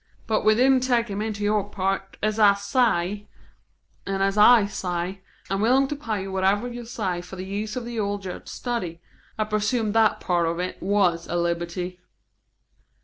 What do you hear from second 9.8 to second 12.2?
that part of it was a libbutty."